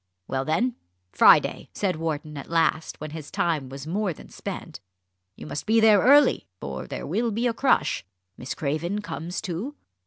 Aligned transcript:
"Well 0.27 0.45
then, 0.45 0.77
Friday," 1.11 1.69
said 1.73 1.95
Wharton 1.95 2.35
at 2.35 2.49
last, 2.49 2.99
when 2.99 3.11
his 3.11 3.29
time 3.29 3.69
was 3.69 3.85
more 3.85 4.13
than 4.13 4.29
spent. 4.29 4.79
"You 5.35 5.45
must 5.45 5.67
be 5.67 5.79
there 5.79 5.99
early, 6.01 6.47
for 6.59 6.87
there 6.87 7.05
will 7.05 7.29
be 7.29 7.45
a 7.45 7.53
crush. 7.53 8.03
Miss 8.35 8.55
Craven 8.55 9.01
comes 9.03 9.41
too? 9.41 9.75